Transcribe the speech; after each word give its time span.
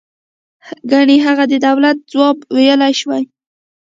گني 0.91 1.17
هغه 1.25 1.43
د 1.51 1.53
دولت 1.67 1.97
ځواب 2.11 2.37
ویلای 2.55 2.93
شوی. 3.01 3.23